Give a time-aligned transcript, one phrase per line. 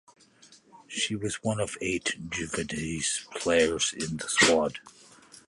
[0.87, 4.79] She was one of eight Juventus players in the squad.